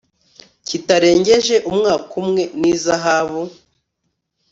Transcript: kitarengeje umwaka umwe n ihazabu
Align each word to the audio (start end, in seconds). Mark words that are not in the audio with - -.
kitarengeje 0.67 1.55
umwaka 1.69 2.11
umwe 2.21 2.43
n 2.59 2.61
ihazabu 2.73 3.41